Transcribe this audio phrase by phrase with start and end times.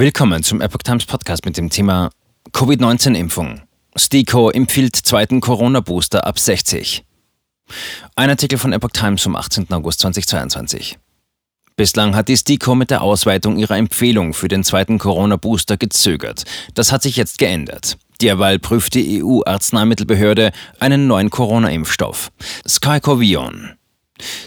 [0.00, 2.10] Willkommen zum Epoch Times Podcast mit dem Thema
[2.52, 3.62] Covid-19-Impfung.
[3.96, 7.04] STIKO empfiehlt zweiten Corona-Booster ab 60.
[8.14, 9.72] Ein Artikel von Epoch Times vom 18.
[9.72, 11.00] August 2022.
[11.74, 16.44] Bislang hat die STIKO mit der Ausweitung ihrer Empfehlung für den zweiten Corona-Booster gezögert.
[16.74, 17.98] Das hat sich jetzt geändert.
[18.22, 22.30] Derweil prüft die EU-Arzneimittelbehörde einen neuen Corona-Impfstoff,
[22.68, 23.77] Skycovion.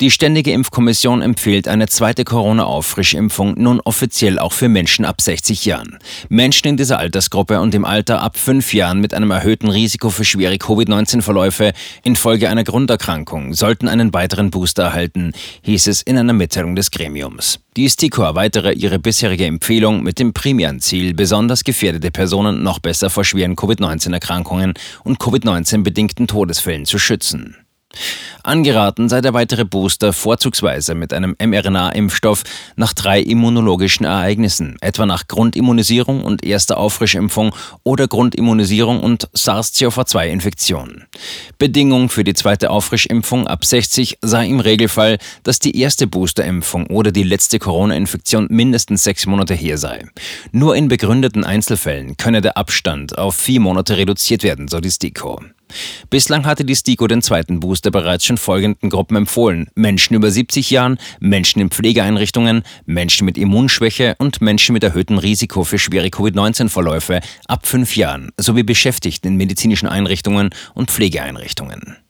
[0.00, 5.98] Die Ständige Impfkommission empfiehlt eine zweite Corona-Auffrischimpfung nun offiziell auch für Menschen ab 60 Jahren.
[6.28, 10.24] Menschen in dieser Altersgruppe und im Alter ab fünf Jahren mit einem erhöhten Risiko für
[10.24, 16.76] schwere Covid-19-Verläufe infolge einer Grunderkrankung sollten einen weiteren Booster erhalten, hieß es in einer Mitteilung
[16.76, 17.60] des Gremiums.
[17.76, 23.10] Die STIKO erweitere ihre bisherige Empfehlung mit dem primären Ziel, besonders gefährdete Personen noch besser
[23.10, 27.56] vor schweren Covid-19-Erkrankungen und Covid-19-bedingten Todesfällen zu schützen.
[28.42, 32.44] Angeraten sei der weitere Booster vorzugsweise mit einem mRNA-Impfstoff
[32.76, 41.04] nach drei immunologischen Ereignissen, etwa nach Grundimmunisierung und erster Auffrischimpfung oder Grundimmunisierung und SARS-CoV-2-Infektion.
[41.58, 47.12] Bedingung für die zweite Auffrischimpfung ab 60 sei im Regelfall, dass die erste Boosterimpfung oder
[47.12, 50.06] die letzte Corona-Infektion mindestens sechs Monate her sei.
[50.52, 55.40] Nur in begründeten Einzelfällen könne der Abstand auf vier Monate reduziert werden, so die STIKO.
[56.10, 59.68] Bislang hatte die STIKO den zweiten Booster bereits schon folgenden Gruppen empfohlen.
[59.74, 65.64] Menschen über 70 Jahren, Menschen in Pflegeeinrichtungen, Menschen mit Immunschwäche und Menschen mit erhöhtem Risiko
[65.64, 72.03] für schwere Covid-19-Verläufe ab fünf Jahren sowie Beschäftigten in medizinischen Einrichtungen und Pflegeeinrichtungen.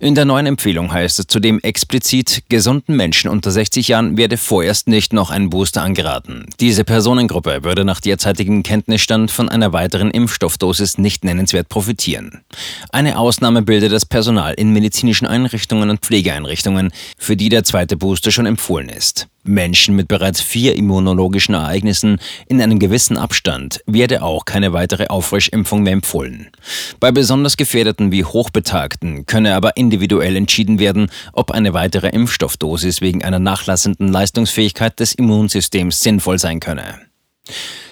[0.00, 4.88] In der neuen Empfehlung heißt es zudem explizit, gesunden Menschen unter 60 Jahren werde vorerst
[4.88, 6.46] nicht noch ein Booster angeraten.
[6.60, 12.42] Diese Personengruppe würde nach derzeitigem Kenntnisstand von einer weiteren Impfstoffdosis nicht nennenswert profitieren.
[12.90, 18.30] Eine Ausnahme bildet das Personal in medizinischen Einrichtungen und Pflegeeinrichtungen, für die der zweite Booster
[18.30, 19.28] schon empfohlen ist.
[19.44, 25.82] Menschen mit bereits vier immunologischen Ereignissen in einem gewissen Abstand werde auch keine weitere Auffrischimpfung
[25.82, 26.50] mehr empfohlen.
[27.00, 33.22] Bei besonders Gefährdeten wie Hochbetagten könne aber individuell entschieden werden, ob eine weitere Impfstoffdosis wegen
[33.22, 37.00] einer nachlassenden Leistungsfähigkeit des Immunsystems sinnvoll sein könne.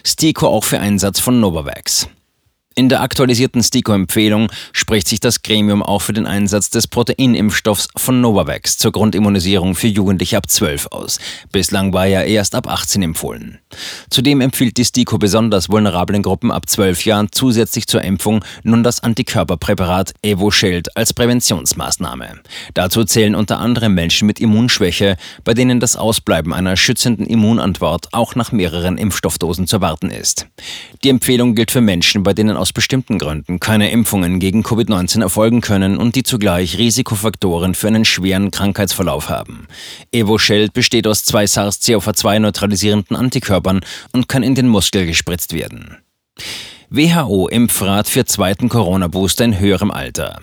[0.05, 2.09] STIKO auch für Einsatz von Novavax.
[2.75, 8.22] In der aktualisierten STIKO-Empfehlung spricht sich das Gremium auch für den Einsatz des Proteinimpfstoffs von
[8.22, 11.19] Novavax zur Grundimmunisierung für Jugendliche ab 12 aus.
[11.50, 13.59] Bislang war er erst ab 18 empfohlen.
[14.09, 19.03] Zudem empfiehlt die STIKO besonders vulnerablen Gruppen ab 12 Jahren zusätzlich zur Impfung nun das
[19.03, 22.41] Antikörperpräparat EvoShield als Präventionsmaßnahme.
[22.72, 28.34] Dazu zählen unter anderem Menschen mit Immunschwäche, bei denen das Ausbleiben einer schützenden Immunantwort auch
[28.34, 30.47] nach mehreren Impfstoffdosen zu erwarten ist.
[31.05, 35.61] Die Empfehlung gilt für Menschen, bei denen aus bestimmten Gründen keine Impfungen gegen Covid-19 erfolgen
[35.61, 39.67] können und die zugleich Risikofaktoren für einen schweren Krankheitsverlauf haben.
[40.12, 43.81] EvoShield besteht aus zwei SARS-CoV-2 neutralisierenden Antikörpern
[44.12, 45.97] und kann in den Muskel gespritzt werden.
[46.89, 50.39] WHO-Impfrat für zweiten Corona-Booster in höherem Alter.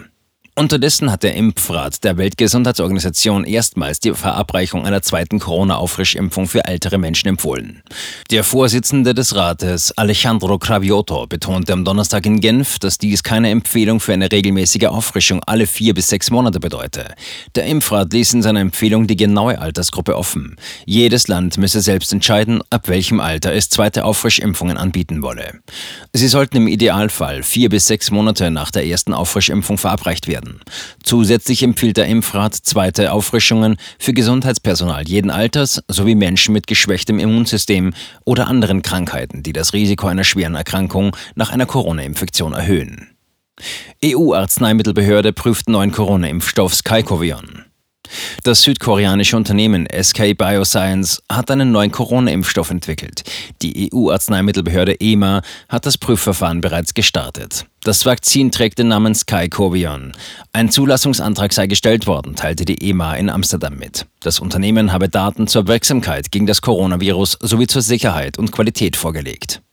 [0.59, 7.29] Unterdessen hat der Impfrat der Weltgesundheitsorganisation erstmals die Verabreichung einer zweiten Corona-Auffrischimpfung für ältere Menschen
[7.29, 7.81] empfohlen.
[8.29, 14.01] Der Vorsitzende des Rates, Alejandro Cravioto, betonte am Donnerstag in Genf, dass dies keine Empfehlung
[14.01, 17.05] für eine regelmäßige Auffrischung alle vier bis sechs Monate bedeute.
[17.55, 20.57] Der Impfrat ließ in seiner Empfehlung die genaue Altersgruppe offen.
[20.85, 25.61] Jedes Land müsse selbst entscheiden, ab welchem Alter es zweite Auffrischimpfungen anbieten wolle.
[26.11, 30.59] Sie sollten im Idealfall vier bis sechs Monate nach der ersten Auffrischimpfung verabreicht werden werden.
[31.03, 37.93] Zusätzlich empfiehlt der Impfrat zweite Auffrischungen für Gesundheitspersonal jeden Alters sowie Menschen mit geschwächtem Immunsystem
[38.25, 43.09] oder anderen Krankheiten, die das Risiko einer schweren Erkrankung nach einer Corona-Infektion erhöhen.
[44.03, 47.65] EU-Arzneimittelbehörde prüft neuen Corona-Impfstoff Skycovion.
[48.43, 53.23] Das südkoreanische Unternehmen SK Bioscience hat einen neuen Corona-Impfstoff entwickelt.
[53.61, 57.65] Die EU-Arzneimittelbehörde EMA hat das Prüfverfahren bereits gestartet.
[57.89, 60.13] Das Vakzin trägt den Namen Skycovion.
[60.53, 64.05] Ein Zulassungsantrag sei gestellt worden, teilte die EMA in Amsterdam mit.
[64.19, 69.63] Das Unternehmen habe Daten zur Wirksamkeit gegen das Coronavirus sowie zur Sicherheit und Qualität vorgelegt.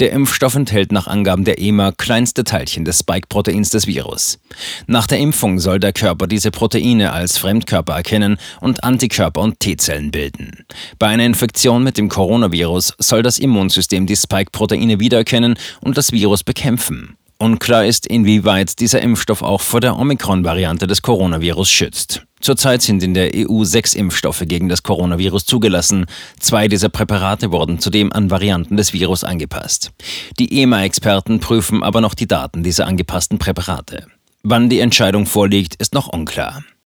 [0.00, 4.38] Der Impfstoff enthält nach Angaben der EMA kleinste Teilchen des Spike-Proteins des Virus.
[4.86, 10.10] Nach der Impfung soll der Körper diese Proteine als Fremdkörper erkennen und Antikörper und T-Zellen
[10.10, 10.64] bilden.
[10.98, 16.42] Bei einer Infektion mit dem Coronavirus soll das Immunsystem die Spike-Proteine wiedererkennen und das Virus
[16.42, 17.17] bekämpfen.
[17.40, 22.22] Unklar ist, inwieweit dieser Impfstoff auch vor der Omikron-Variante des Coronavirus schützt.
[22.40, 26.06] Zurzeit sind in der EU sechs Impfstoffe gegen das Coronavirus zugelassen.
[26.40, 29.92] Zwei dieser Präparate wurden zudem an Varianten des Virus angepasst.
[30.40, 34.06] Die EMA-Experten prüfen aber noch die Daten dieser angepassten Präparate.
[34.42, 36.64] Wann die Entscheidung vorliegt, ist noch unklar.